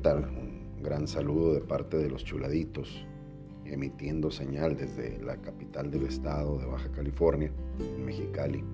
[0.00, 0.24] tal?
[0.24, 3.06] Un gran saludo de parte de los chuladitos,
[3.66, 8.64] emitiendo señal desde la capital del estado de Baja California, en Mexicali.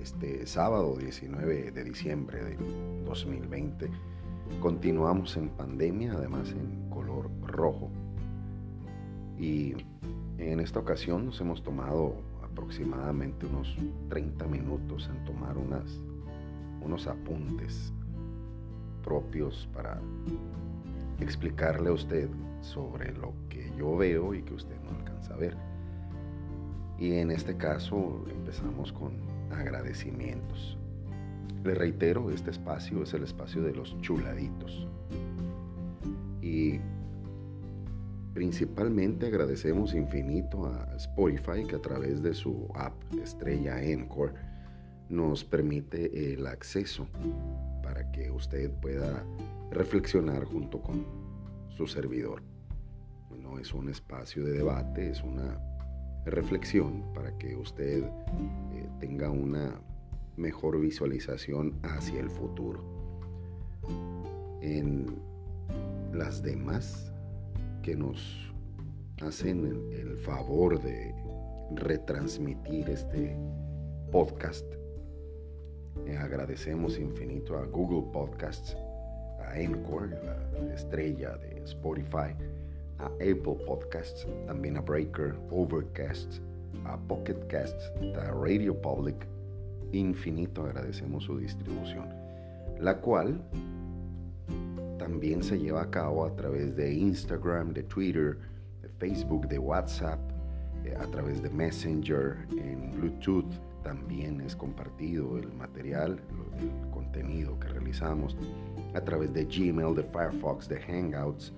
[0.00, 2.58] Este sábado 19 de diciembre del
[3.06, 3.88] 2020
[4.60, 7.90] continuamos en pandemia, además en color rojo.
[9.38, 9.74] Y
[10.36, 13.74] en esta ocasión nos hemos tomado aproximadamente unos
[14.10, 15.98] 30 minutos en tomar unas,
[16.82, 17.94] unos apuntes
[19.04, 20.00] propios para
[21.20, 22.28] explicarle a usted
[22.60, 25.56] sobre lo que yo veo y que usted no alcanza a ver.
[26.98, 29.12] Y en este caso empezamos con
[29.52, 30.78] agradecimientos.
[31.62, 34.86] Le reitero, este espacio es el espacio de los chuladitos.
[36.42, 36.80] Y
[38.34, 44.32] Principalmente agradecemos infinito a Spotify que a través de su app Estrella Encore
[45.08, 47.06] nos permite el acceso
[48.14, 49.26] que usted pueda
[49.72, 51.04] reflexionar junto con
[51.76, 52.42] su servidor.
[53.42, 55.60] No es un espacio de debate, es una
[56.24, 59.80] reflexión para que usted eh, tenga una
[60.36, 62.84] mejor visualización hacia el futuro.
[64.62, 65.06] En
[66.12, 67.12] las demás
[67.82, 68.52] que nos
[69.20, 71.12] hacen el favor de
[71.74, 73.36] retransmitir este
[74.12, 74.64] podcast.
[76.06, 78.76] Eh, agradecemos infinito a Google Podcasts,
[79.40, 82.34] a Encore, la estrella de Spotify,
[82.98, 86.40] a Apple Podcasts, también a Breaker, Overcast,
[86.84, 89.26] a Pocket Casts, a Radio Public.
[89.92, 92.08] Infinito agradecemos su distribución,
[92.80, 93.40] la cual
[94.98, 98.38] también se lleva a cabo a través de Instagram, de Twitter,
[98.82, 100.18] de Facebook, de WhatsApp,
[100.84, 103.52] eh, a través de Messenger, en Bluetooth
[103.84, 106.18] también es compartido el material,
[106.58, 108.36] el contenido que realizamos,
[108.94, 111.52] a través de Gmail, de Firefox, de Hangouts,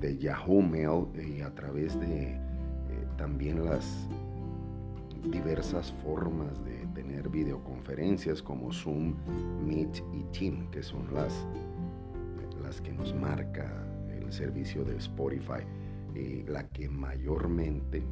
[0.00, 2.38] de Yahoo Mail y a través de eh,
[3.16, 4.08] también las
[5.30, 9.14] diversas formas de tener videoconferencias como Zoom,
[9.64, 11.46] Meet y Team, que son las
[12.82, 13.70] que nos marca
[14.10, 15.62] el servicio de Spotify.
[16.48, 18.02] la que mayormente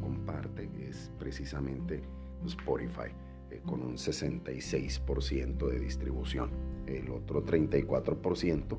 [0.00, 2.02] comparte es precisamente
[2.46, 3.10] Spotify,
[3.50, 6.50] eh, con un 66% de distribución.
[6.86, 8.78] El otro 34%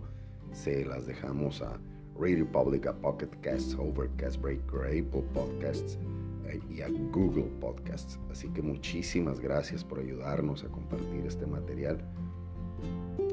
[0.52, 1.80] se las dejamos a
[2.20, 5.98] Radio Public, a Pocket Casts, Overcast Breaker, Apple Podcasts
[6.46, 8.20] eh, y a Google Podcasts.
[8.30, 12.04] Así que muchísimas gracias por ayudarnos a compartir este material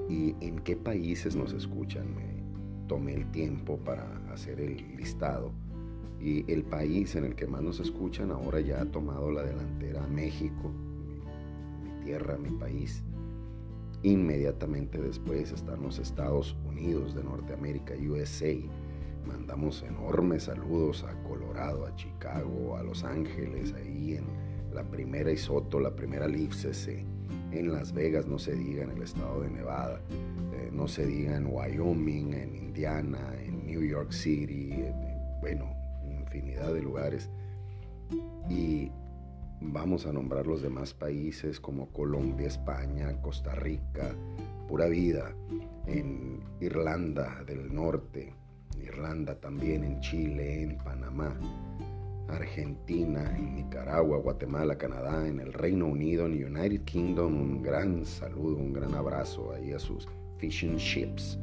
[0.09, 2.15] y en qué países nos escuchan.
[2.15, 2.39] Me
[2.87, 5.53] tomé el tiempo para hacer el listado
[6.21, 10.07] y el país en el que más nos escuchan ahora ya ha tomado la delantera
[10.09, 10.73] México,
[11.83, 13.03] mi, tierra, mi país.
[14.03, 18.55] Inmediatamente después están los Estados Unidos de Norteamérica, USA.
[19.27, 24.25] Mandamos enormes saludos a Colorado, a Chicago, a Los Ángeles, ahí en
[24.73, 27.05] la primera Isoto, la primera LIFCC
[27.51, 30.01] en Las Vegas, no se diga en el estado de Nevada,
[30.53, 34.71] eh, no se diga en Wyoming, en Indiana, en New York City,
[35.41, 35.78] bueno,
[36.29, 37.31] infinidad de lugares.
[38.49, 38.91] Y
[39.61, 44.15] vamos a nombrar los demás países como Colombia, España, Costa Rica,
[44.69, 45.35] pura vida,
[45.87, 48.33] en Irlanda del Norte,
[48.81, 51.35] Irlanda también, en Chile, en Panamá,
[52.29, 57.35] Argentina, en Nicaragua, Guatemala, Canadá, en el Reino Unido, en United Kingdom.
[57.35, 60.07] Un gran saludo, un gran abrazo ahí a sus
[60.39, 61.39] fishing ships.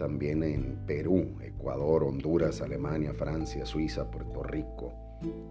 [0.00, 4.94] También en Perú, Ecuador, Honduras, Alemania, Francia, Suiza, Puerto Rico.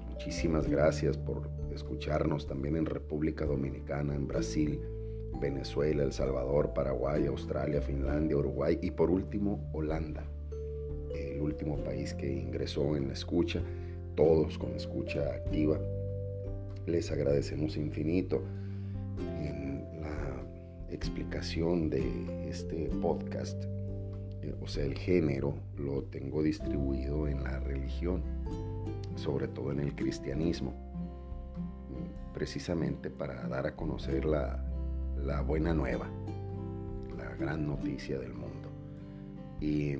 [0.09, 4.81] Muchísimas gracias por escucharnos también en República Dominicana, en Brasil,
[5.39, 10.25] Venezuela, El Salvador, Paraguay, Australia, Finlandia, Uruguay y por último Holanda,
[11.13, 13.61] el último país que ingresó en la escucha
[14.15, 15.79] todos con escucha activa.
[16.87, 18.41] Les agradecemos infinito
[19.19, 23.63] en la explicación de este podcast.
[24.49, 28.23] Eh, o sea, el género lo tengo distribuido en la religión,
[29.15, 30.73] sobre todo en el cristianismo,
[32.33, 34.63] precisamente para dar a conocer la,
[35.17, 36.07] la buena nueva,
[37.17, 38.69] la gran noticia del mundo.
[39.59, 39.97] Y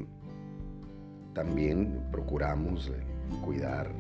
[1.33, 2.91] también procuramos
[3.43, 3.91] cuidar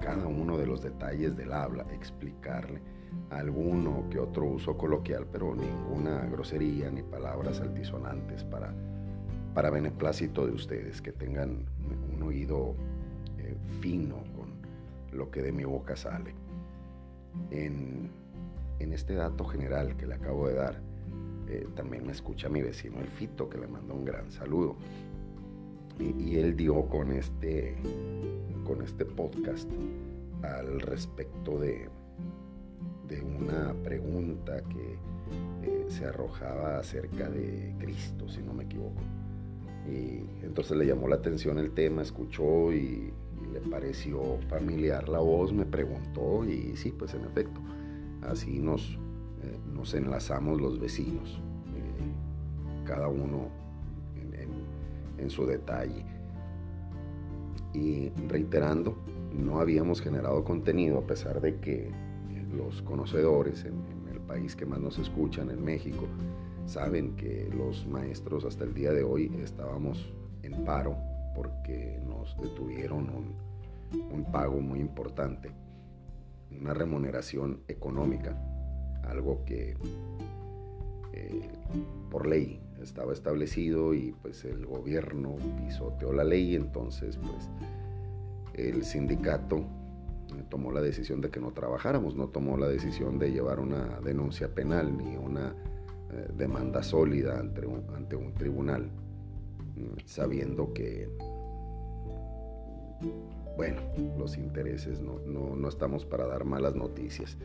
[0.00, 2.80] cada uno de los detalles del habla, explicarle
[3.30, 8.74] alguno que otro uso coloquial, pero ninguna grosería ni palabras altisonantes para,
[9.54, 11.64] para beneplácito de ustedes, que tengan
[12.12, 12.74] un oído
[13.38, 14.52] eh, fino con
[15.16, 16.34] lo que de mi boca sale.
[17.50, 18.24] En,
[18.78, 20.80] este dato general que le acabo de dar,
[21.46, 24.76] Eh, también me escucha mi vecino El Fito, que le manda un gran saludo.
[25.98, 27.76] Y, él dio con este,
[28.64, 29.70] con este podcast
[30.42, 31.88] al respecto de,
[33.08, 34.98] de una pregunta que
[35.64, 39.02] eh, se arrojaba acerca de Cristo, si no me equivoco.
[39.86, 43.12] Y entonces le llamó la atención el tema, escuchó y,
[43.52, 47.60] le pareció familiar la voz, me preguntó y sí, pues en efecto,
[48.22, 48.98] así nos,
[49.44, 53.48] eh, nos enlazamos los vecinos, eh, cada uno
[55.18, 56.04] en, su detalle.
[57.72, 58.96] Y reiterando,
[59.32, 61.90] no habíamos generado contenido a pesar de que
[62.56, 66.06] los conocedores en, en el país que más nos escuchan, en México,
[66.66, 70.12] saben que los maestros hasta el día de hoy estábamos
[70.42, 70.96] en paro
[71.34, 75.50] porque nos detuvieron un, pago muy importante,
[76.60, 78.36] una remuneración económica,
[79.04, 79.76] algo que
[81.12, 81.48] eh,
[82.10, 87.48] por ley estaba establecido y pues el gobierno pisoteó la ley, entonces pues
[88.54, 89.64] el sindicato
[90.48, 94.54] tomó la decisión de que no trabajáramos, no tomó la decisión de llevar una denuncia
[94.54, 95.54] penal ni una
[96.34, 97.66] demanda sólida ante
[98.16, 98.90] un, tribunal,
[100.04, 101.08] sabiendo que,
[103.56, 103.80] bueno,
[104.18, 107.36] los intereses no, no, estamos para dar malas noticias.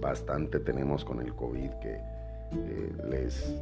[0.00, 3.54] Bastante tenemos con el COVID que eh, les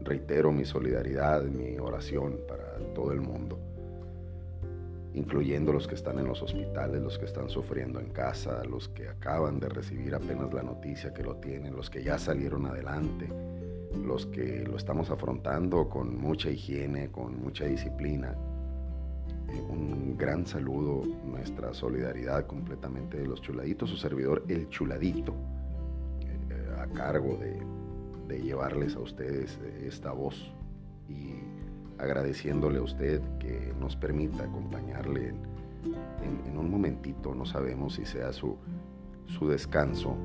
[0.00, 3.58] reitero mi solidaridad, mi oración para todo el mundo
[5.16, 9.08] incluyendo los que están en los hospitales, los que están sufriendo en casa, los que
[9.08, 13.26] acaban de recibir apenas la noticia que lo tienen, los que ya salieron adelante,
[14.04, 18.34] los que lo estamos afrontando con mucha higiene, con mucha disciplina.
[19.48, 25.34] Eh, un gran saludo, nuestra solidaridad completamente de los chuladitos, su servidor El Chuladito,
[26.50, 27.64] eh, a cargo de,
[28.42, 30.52] llevarles a ustedes esta voz
[31.08, 31.34] y
[31.98, 38.56] agradeciéndole a usted que nos permita acompañarle en, un momentito, no sabemos si sea su,
[39.26, 40.16] su descanso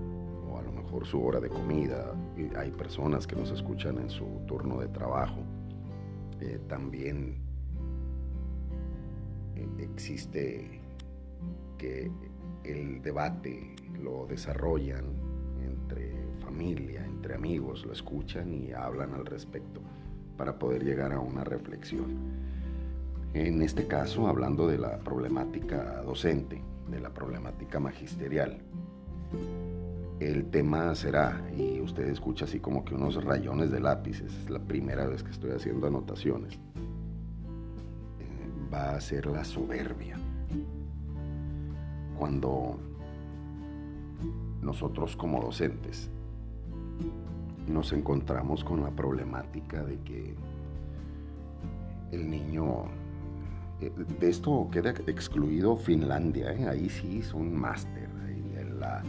[0.91, 2.13] por su hora de comida.
[2.55, 5.41] Hay personas que nos escuchan en su turno de trabajo.
[6.39, 7.37] Eh, también
[9.55, 10.81] eh, existe
[11.77, 12.11] que
[12.63, 15.05] el debate lo desarrollan
[15.63, 19.81] entre familia, entre amigos, lo escuchan y hablan al respecto
[20.37, 22.17] para poder llegar a una reflexión.
[23.33, 28.57] En este caso, hablando de la problemática docente, de la problemática magisterial,
[30.21, 34.59] el tema será, y usted escucha así como que unos rayones de lápiz, es la
[34.59, 36.53] primera vez que estoy haciendo anotaciones,
[38.19, 40.17] eh, va a ser la soberbia.
[42.19, 42.77] Cuando
[44.61, 46.11] nosotros como docentes
[47.67, 50.35] nos encontramos con la problemática de que
[52.11, 52.83] el niño,
[53.79, 56.67] eh, de esto queda excluido Finlandia, ¿eh?
[56.67, 58.09] ahí sí es un máster,
[58.79, 59.03] la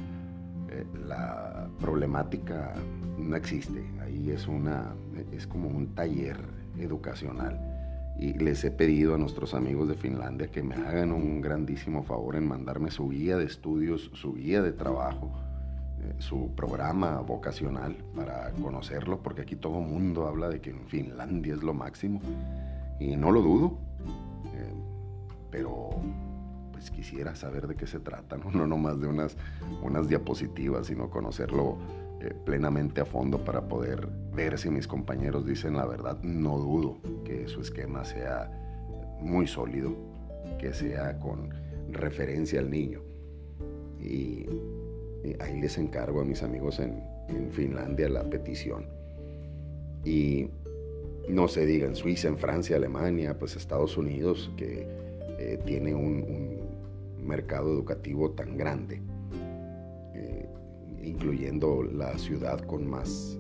[0.72, 2.72] eh, la problemática
[3.18, 3.84] no existe.
[4.00, 4.94] Ahí es, una,
[5.32, 6.36] es como un taller
[6.78, 7.60] educacional.
[8.18, 12.36] Y les he pedido a nuestros amigos de Finlandia que me hagan un grandísimo favor
[12.36, 15.30] en mandarme su guía de estudios, su guía de trabajo,
[16.00, 21.54] eh, su programa vocacional para conocerlo, porque aquí todo mundo habla de que en Finlandia
[21.54, 22.20] es lo máximo.
[22.98, 23.78] Y no lo dudo,
[24.54, 24.72] eh,
[25.50, 25.90] pero
[26.82, 29.36] pues, quisiera saber de qué se trata, no, no nomás de unas,
[29.82, 31.76] unas diapositivas, sino conocerlo
[32.20, 36.20] eh, plenamente a fondo para poder ver si mis compañeros dicen la verdad.
[36.22, 38.50] No dudo que su esquema sea
[39.20, 39.94] muy sólido,
[40.58, 41.50] que sea con
[41.90, 43.00] referencia al niño.
[44.00, 44.46] Y,
[45.38, 48.86] ahí les encargo a mis amigos en, en Finlandia la petición.
[50.04, 50.48] Y
[51.28, 54.84] no se diga en Suiza, en Francia, Alemania, pues Estados Unidos, que
[55.42, 56.51] eh, tiene un,
[57.22, 59.00] mercado educativo tan grande,
[60.14, 60.48] eh,
[61.02, 63.38] incluyendo la ciudad con más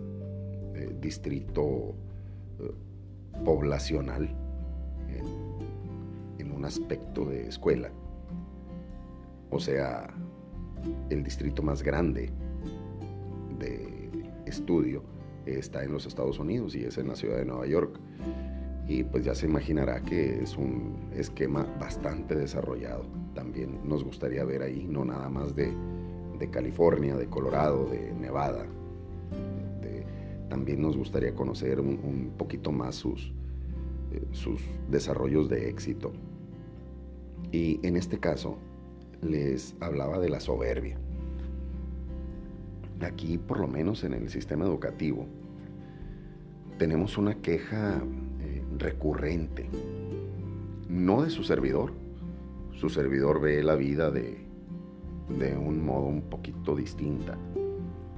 [0.74, 1.94] eh, distrito
[2.60, 2.72] eh,
[3.44, 4.28] poblacional
[5.08, 5.26] en,
[6.38, 7.90] en un aspecto de escuela.
[9.50, 10.08] O sea,
[11.10, 12.30] el distrito más grande
[13.58, 14.10] de
[14.46, 15.02] estudio
[15.46, 17.98] está en los Estados Unidos y es en la ciudad de Nueva York.
[18.88, 24.62] Y pues ya se imaginará que es un esquema bastante desarrollado también nos gustaría ver
[24.62, 25.72] ahí, no nada más de,
[26.50, 28.66] California, de Colorado, de Nevada.
[30.48, 33.32] también nos gustaría conocer un, poquito más sus,
[34.12, 34.60] eh, sus
[34.90, 36.12] desarrollos de éxito.
[37.52, 38.58] Y en este caso
[39.22, 40.98] les hablaba de la soberbia.
[43.00, 45.26] Aquí, por lo menos en el sistema educativo,
[46.76, 48.02] tenemos una queja
[48.82, 49.68] recurrente,
[50.88, 51.92] no de su servidor.
[52.72, 54.44] Su servidor ve la vida de,
[55.38, 57.38] de un modo un poquito distinta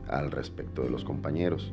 [0.08, 1.72] al respecto de los compañeros,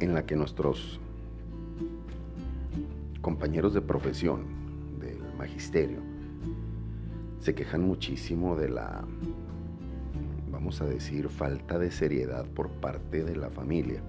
[0.00, 1.00] en la que nuestros
[3.22, 4.44] compañeros de profesión
[5.00, 6.00] del magisterio
[7.40, 9.04] se quejan muchísimo de la,
[10.50, 14.02] vamos a decir, falta de seriedad por parte de la familia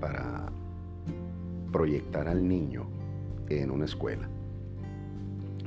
[0.00, 0.46] para
[1.72, 2.86] proyectar al niño
[3.48, 4.28] en una escuela.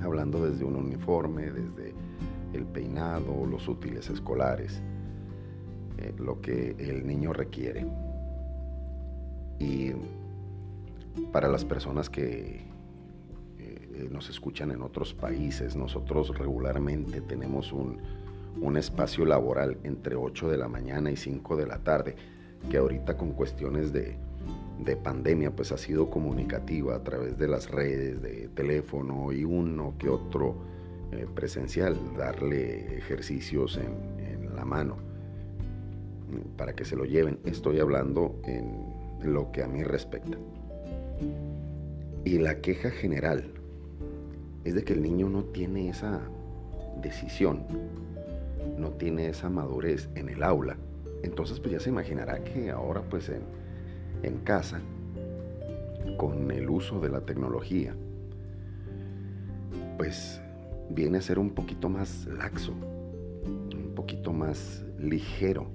[0.02, 1.94] Hablando desde un uniforme, desde
[2.54, 4.82] el peinado, los útiles escolares,
[5.98, 7.86] eh, lo que el niño requiere.
[9.60, 9.92] Y
[11.32, 12.62] para las personas que
[13.58, 18.00] eh, nos escuchan en otros países, nosotros regularmente tenemos un,
[18.62, 22.16] un espacio laboral entre 8 de la mañana y 5 de la tarde,
[22.70, 24.18] que ahorita con cuestiones de,
[24.84, 29.96] de pandemia pues ha sido comunicativa a través de las redes, de teléfono y uno
[29.98, 30.56] que otro
[31.12, 34.98] eh, presencial, darle ejercicios en, en, la mano
[36.58, 37.40] para que se lo lleven.
[37.46, 38.84] Estoy hablando en
[39.24, 40.38] lo que a mí respecta.
[42.26, 43.54] Y la queja general
[44.66, 46.22] es de que el niño no tiene esa
[47.02, 47.64] decisión,
[48.78, 50.76] no tiene esa madurez en el aula.
[51.24, 54.82] Entonces pues ya se imaginará que ahora pues en, casa,
[56.18, 57.96] con el uso de la tecnología,
[59.98, 60.42] pues
[60.90, 65.68] viene a ser un poquito más laxo, un poquito más ligero.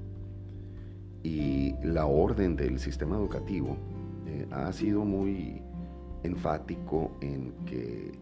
[1.23, 3.77] Y la orden del sistema educativo
[4.27, 5.63] eh, ha sido muy
[6.25, 8.13] enfático en que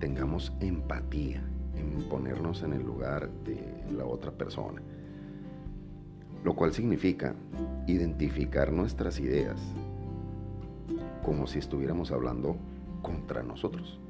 [0.00, 1.42] tengamos empatía,
[1.76, 4.82] en ponernos en el lugar de la otra persona.
[6.44, 7.34] Lo cual significa
[7.86, 9.60] identificar nuestras ideas
[11.22, 12.56] como si estuviéramos hablando
[13.02, 14.00] contra nosotros.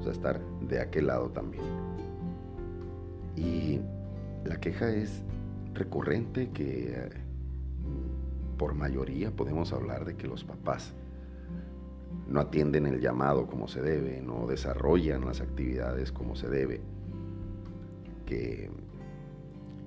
[0.00, 1.64] O sea, estar de aquel lado también.
[3.36, 3.80] Y
[4.44, 5.22] la queja es
[5.74, 7.08] recurrente que eh,
[8.56, 10.94] por mayoría podemos hablar de que los papás
[12.26, 16.80] no atienden el llamado como se debe, no desarrollan las actividades como se debe,
[18.26, 18.70] que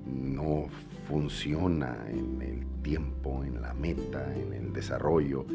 [0.05, 0.65] no
[1.11, 5.45] funciona en el tiempo, en la meta, en el desarrollo,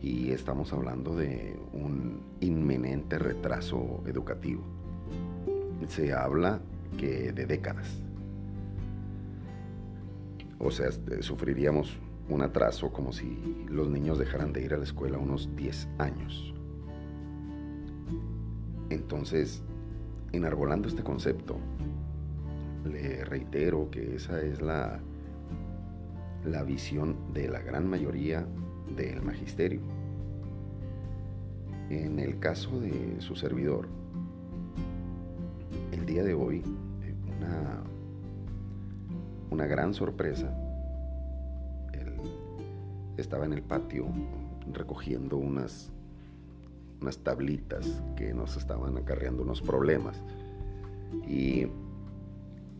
[0.00, 4.62] y estamos hablando de un inminente retraso educativo.
[5.88, 6.60] Se habla
[6.96, 7.88] que de décadas.
[10.60, 14.84] O sea, este, sufriríamos un atraso como si los niños dejaran de ir a la
[14.84, 16.54] escuela unos 10 años.
[18.90, 19.60] Entonces,
[20.30, 21.56] enarbolando este concepto,
[22.92, 25.00] le reitero que esa es la,
[26.44, 28.46] la visión de la gran mayoría
[28.96, 29.80] del magisterio.
[31.90, 33.88] En el caso de su servidor,
[35.92, 36.62] el día de hoy,
[37.38, 37.82] una,
[39.50, 40.54] una gran sorpresa,
[41.92, 42.14] él
[43.16, 44.06] estaba en el patio
[44.72, 45.90] recogiendo unas,
[47.00, 50.22] unas tablitas que nos estaban acarreando unos problemas.
[51.26, 51.68] Y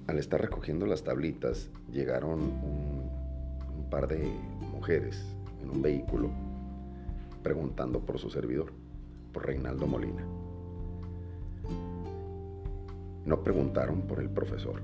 [0.09, 3.19] al estar recogiendo las tablitas, llegaron un,
[3.91, 4.31] par de
[4.73, 5.23] mujeres
[5.63, 6.29] en un vehículo
[7.43, 8.73] preguntando por su servidor,
[9.33, 10.23] por Reinaldo Molina.
[13.25, 14.83] No preguntaron por el profesor,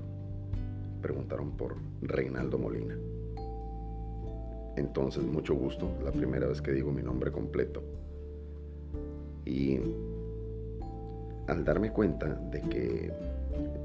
[1.01, 2.95] preguntaron por Reinaldo Molina.
[4.75, 7.83] Entonces, mucho gusto, la primera vez que digo mi nombre completo.
[9.45, 9.79] Y
[11.47, 13.11] al darme cuenta de que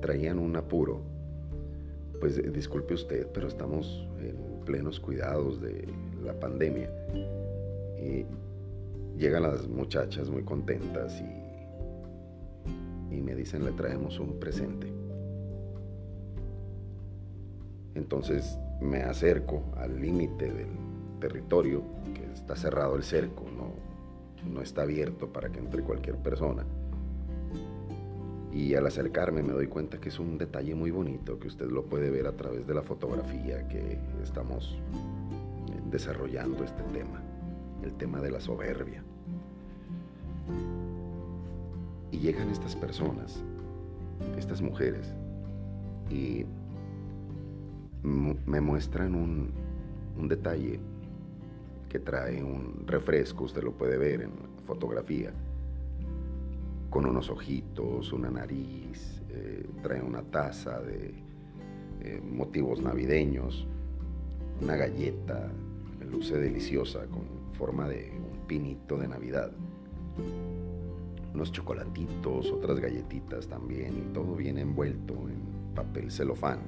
[0.01, 1.20] traían un apuro,
[2.21, 5.89] pues disculpe usted, pero estamos en plenos cuidados de
[6.23, 6.91] la pandemia.
[7.99, 8.27] Y
[9.19, 14.87] llegan las muchachas muy contentas y, y me dicen le traemos un presente.
[17.95, 20.69] Entonces me acerco al límite del
[21.21, 21.83] territorio,
[22.15, 23.73] que está cerrado el cerco, no,
[24.51, 26.65] no está abierto para que entre cualquier persona.
[28.53, 31.85] Y al acercarme me doy cuenta que es un detalle muy bonito, que usted lo
[31.85, 34.77] puede ver a través de la fotografía que estamos
[35.91, 37.23] desarrollando este tema,
[37.83, 39.03] el tema de la soberbia.
[42.11, 43.41] Y llegan estas personas,
[44.37, 45.15] estas mujeres,
[46.11, 46.45] y
[48.03, 49.51] me muestran un,
[50.19, 50.81] un detalle
[51.89, 54.33] que trae un refresco, usted lo puede ver en
[54.67, 55.33] fotografía,
[56.91, 61.15] con unos ojitos, una nariz, eh, trae una taza de
[62.01, 63.67] eh, motivos navideños,
[64.61, 65.51] una galleta,
[66.11, 67.23] luce deliciosa, con
[67.57, 69.53] forma de un pinito de Navidad.
[71.33, 76.59] Unos chocolatitos, otras galletitas también, y todo bien envuelto en papel celofán,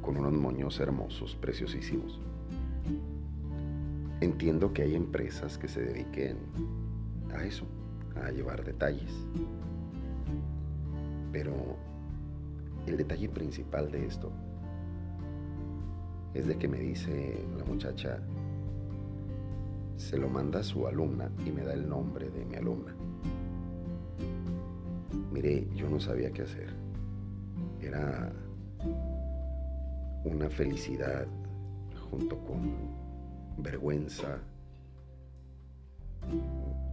[0.00, 2.18] con unos moños hermosos, preciosísimos.
[4.22, 6.38] Entiendo que hay empresas que se dediquen
[7.34, 7.66] a eso,
[8.16, 9.12] a llevar detalles.
[11.32, 11.54] Pero
[12.86, 14.30] el detalle principal de esto
[16.34, 18.18] es de que me dice la muchacha,
[19.96, 22.94] se lo manda a su alumna y me da el nombre de mi alumna.
[25.32, 26.68] Mire, yo no sabía qué hacer.
[27.80, 28.32] Era
[30.24, 31.26] una felicidad
[32.10, 32.72] junto con
[33.58, 34.38] vergüenza,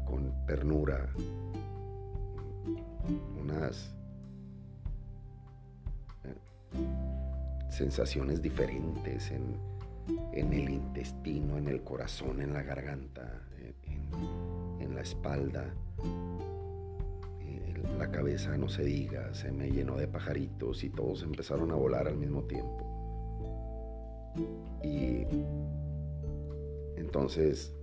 [0.07, 1.09] con ternura,
[3.39, 3.93] unas
[7.69, 13.41] sensaciones diferentes en, el intestino, en el corazón, en la garganta,
[14.79, 15.65] en, la espalda.
[17.99, 22.07] La cabeza, no se diga, se me llenó de pajaritos y todos empezaron a volar
[22.07, 22.83] al mismo tiempo.
[24.83, 25.25] Y
[26.95, 27.76] entonces,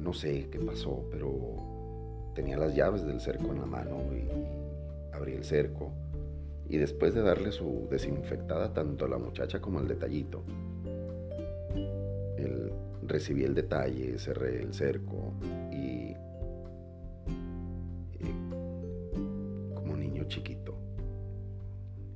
[0.00, 5.34] no sé qué pasó, pero tenía las llaves del cerco en la mano y abrí
[5.34, 5.92] el cerco.
[6.68, 10.42] Y después de darle su desinfectada tanto a la muchacha como al detallito,
[13.06, 15.32] recibí el detalle, cerré el cerco
[15.70, 16.14] y,
[19.74, 20.76] como niño chiquito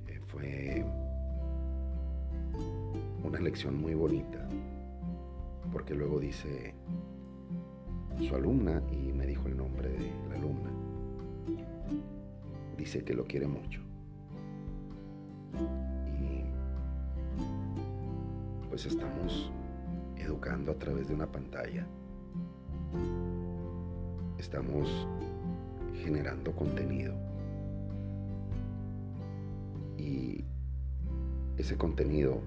[0.09, 0.85] eh, fue
[3.23, 4.47] una lección muy bonita
[5.73, 6.75] porque luego dice
[8.19, 10.71] su alumna y me dijo el nombre de la alumna
[12.77, 13.81] dice que lo quiere mucho
[18.71, 19.51] pues estamos
[20.17, 21.85] educando a través de una pantalla.
[24.39, 24.89] Estamos
[26.03, 27.15] generando contenido.
[29.99, 30.45] Y
[31.59, 32.41] ese contenido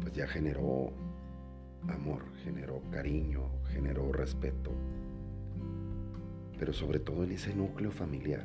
[0.00, 0.92] pues ya generó
[1.88, 4.70] amor, generó cariño, generó respeto.
[6.58, 8.44] Pero sobre todo en ese núcleo familiar,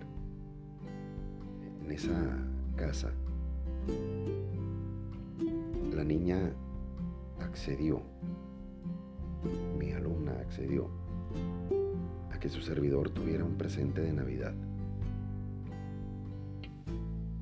[1.84, 2.38] en esa
[2.76, 3.12] casa
[5.94, 6.52] la niña
[7.40, 8.02] accedió,
[9.78, 10.90] mi alumna accedió
[12.32, 14.54] a que su servidor tuviera un presente de Navidad.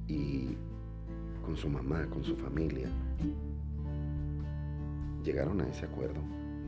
[0.08, 0.58] Y
[1.46, 2.90] con su mamá, con su familia,
[5.30, 6.22] llegaron a ese acuerdo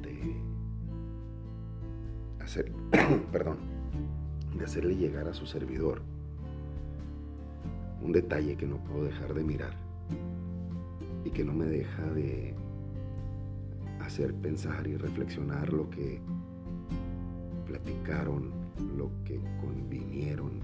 [0.04, 0.36] de
[2.44, 2.72] hacer,
[3.32, 3.58] perdón,
[4.56, 6.04] de hacerle llegar a su servidor
[8.04, 9.74] un detalle que no puedo dejar de mirar
[11.26, 12.54] y que no me deja de
[14.02, 16.22] hacer pensar y reflexionar lo que
[17.66, 18.52] platicaron,
[18.96, 20.60] lo que convinieron,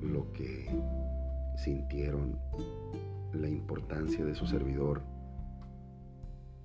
[0.00, 0.66] lo que
[1.56, 2.36] sintieron,
[3.34, 5.11] la importancia de su servidor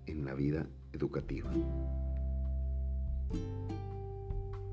[0.07, 1.51] en la vida educativa.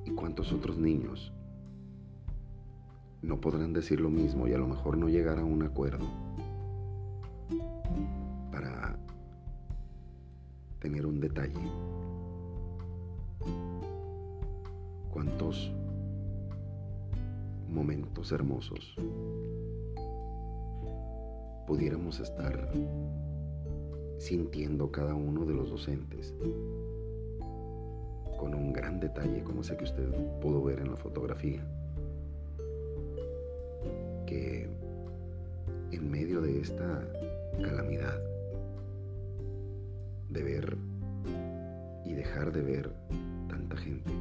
[0.04, 1.32] ¿Y cuántos otros niños
[3.22, 6.06] no podrán decir lo mismo y a lo mejor no llegar a un acuerdo?
[10.84, 11.66] tener un detalle.
[15.10, 15.72] Cuántos
[17.70, 18.94] momentos hermosos
[21.66, 22.70] pudiéramos estar
[24.18, 26.34] sintiendo cada uno de los docentes
[28.38, 30.08] con un gran detalle como ese que usted
[30.40, 31.64] pudo ver en la fotografía
[34.26, 34.68] que
[35.92, 37.06] en medio de esta
[37.62, 38.20] calamidad
[40.30, 40.76] de ver
[42.04, 42.92] y dejar de ver
[43.48, 44.12] tanta gente.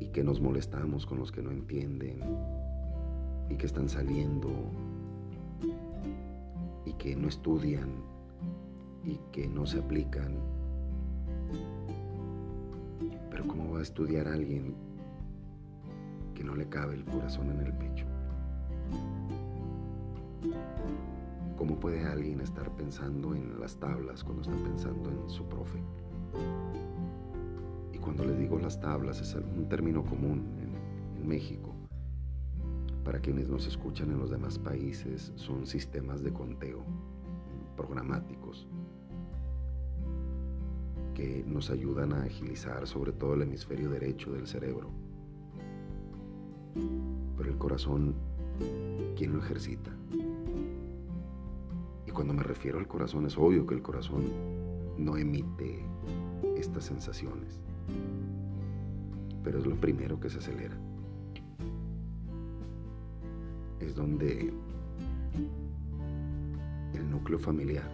[0.00, 2.20] Y que nos molestamos con los que no entienden
[3.48, 4.50] y que están saliendo
[6.98, 7.88] que no estudian
[9.04, 10.36] y que no se aplican.
[13.30, 14.74] Pero ¿cómo va a estudiar alguien
[16.34, 18.06] que no le cabe el corazón en el pecho?
[21.56, 25.80] ¿Cómo puede alguien estar pensando en las tablas cuando está pensando en su profe?
[27.92, 31.77] Y cuando le digo las tablas es un término común en, en México.
[33.08, 36.84] Para quienes nos escuchan en los demás países son sistemas de conteo
[37.74, 38.68] programáticos
[41.14, 44.90] que nos ayudan a agilizar sobre todo el hemisferio derecho del cerebro.
[47.38, 48.14] Pero el corazón,
[49.16, 49.90] ¿quién lo ejercita?
[52.06, 54.24] Y cuando me refiero al corazón, es obvio que el corazón
[54.98, 55.82] no emite
[56.58, 57.58] estas sensaciones,
[59.42, 60.78] pero es lo primero que se acelera.
[63.88, 64.52] Es donde
[66.92, 67.90] el núcleo familiar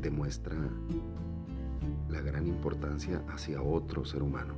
[0.00, 0.54] demuestra
[2.08, 4.54] la gran importancia hacia otro ser humano.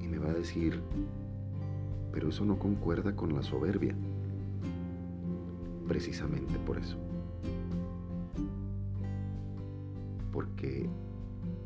[0.00, 0.80] Y me va a decir,
[2.10, 3.94] pero eso no concuerda con la soberbia.
[5.86, 6.96] Precisamente por eso.
[10.32, 10.88] Porque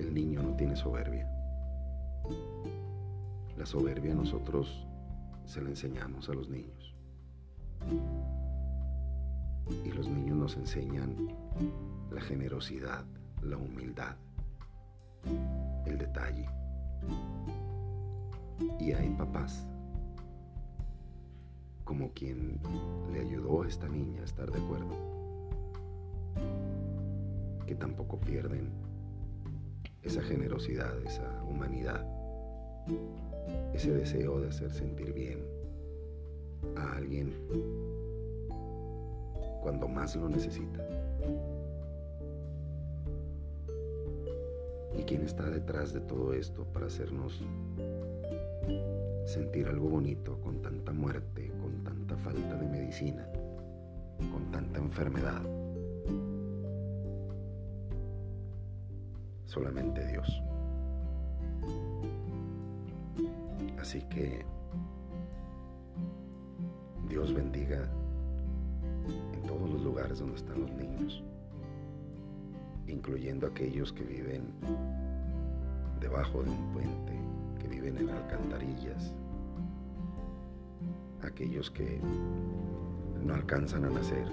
[0.01, 1.29] el niño no tiene soberbia.
[3.59, 4.87] La soberbia nosotros
[5.45, 6.95] se la enseñamos a los niños.
[9.85, 11.17] Y los niños nos enseñan
[12.13, 13.05] la generosidad,
[13.43, 14.15] la humildad,
[15.87, 16.49] el detalle.
[18.79, 19.67] Y hay papás
[21.85, 22.61] como quien
[23.13, 24.95] le ayudó a esta niña a estar de acuerdo,
[27.67, 28.71] que tampoco pierden
[30.03, 32.07] esa generosidad, esa humanidad,
[33.75, 35.45] ese deseo de hacer sentir bien
[36.77, 37.35] a alguien
[39.63, 40.85] cuando más lo necesita.
[44.97, 47.41] ¿Y quién está detrás de todo esto para hacernos
[49.25, 53.29] sentir algo bonito con tanta muerte, con tanta falta de medicina,
[54.33, 55.43] con tanta enfermedad?
[59.45, 60.43] Solamente Dios.
[63.81, 64.45] Así que
[67.09, 67.89] Dios bendiga
[69.33, 71.23] en todos los lugares donde están los niños,
[72.87, 74.53] incluyendo aquellos que viven
[76.01, 77.13] debajo de un puente,
[77.61, 79.15] que viven en alcantarillas,
[81.23, 82.01] aquellos que
[83.25, 84.27] no alcanzan a nacer,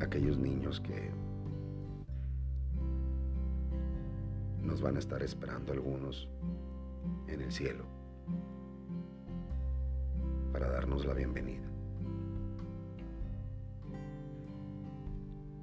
[0.00, 1.10] aquellos niños que
[4.70, 6.28] nos van a estar esperando algunos
[7.26, 7.84] en el cielo
[10.52, 11.68] para darnos la bienvenida.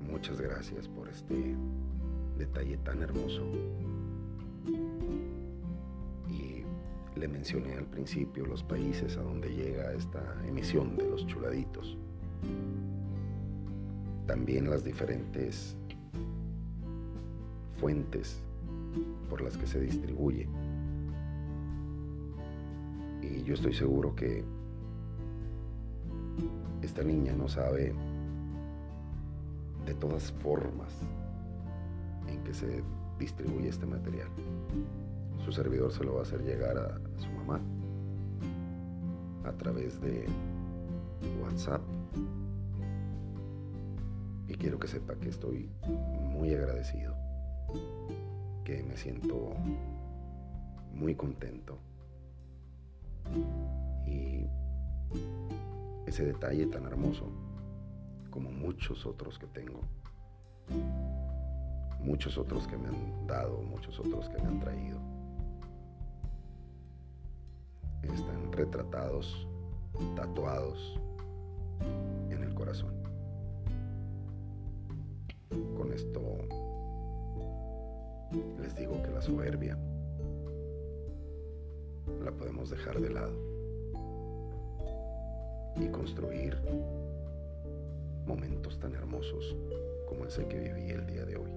[0.02, 1.56] Muchas gracias por este
[2.38, 3.44] detalle tan hermoso.
[6.30, 6.64] Y
[7.18, 11.98] le mencioné al principio los países a donde llega esta emisión de los chuladitos.
[14.26, 15.78] También las diferentes
[17.78, 18.44] fuentes
[19.30, 20.48] por las que se distribuye.
[23.22, 24.44] Y yo estoy seguro que
[26.82, 27.94] esta niña no sabe
[29.86, 30.94] de todas formas
[32.28, 32.84] en que se
[33.20, 34.28] distribuye este material.
[35.44, 37.62] Su servidor se lo va a hacer llegar a, su mamá
[39.46, 40.26] a través de
[41.42, 41.82] WhatsApp.
[44.48, 45.70] Y quiero que sepa que estoy
[46.32, 47.16] muy agradecido,
[48.68, 49.54] que me siento
[50.94, 51.78] muy contento.
[54.06, 54.46] Y
[56.06, 57.32] ese detalle tan hermoso
[58.30, 59.80] como muchos otros que tengo.
[62.02, 65.00] Muchos otros que me han dado, muchos otros que me han traído.
[68.04, 69.48] Están retratados,
[70.14, 71.00] tatuados
[72.30, 72.94] en el corazón.
[75.78, 76.67] Con esto
[78.62, 79.78] les digo que la soberbia
[82.24, 83.34] la podemos dejar de lado
[85.76, 86.58] y construir
[88.26, 89.56] momentos tan hermosos
[90.08, 91.52] como ese que viví el día de hoy.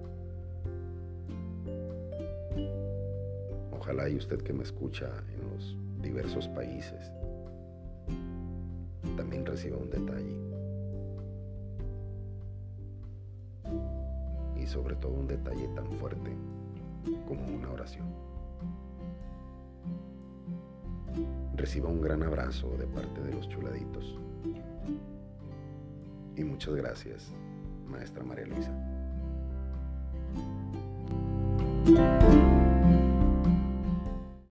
[3.71, 7.11] Ojalá y usted que me escucha en los diversos países
[9.17, 10.35] también reciba un detalle.
[14.61, 16.31] Y sobre todo un detalle tan fuerte
[17.35, 18.05] como una oración.
[21.55, 24.19] Reciba un gran abrazo de parte de los chuladitos.
[26.35, 27.31] Y muchas gracias,
[27.87, 28.71] maestra María Luisa.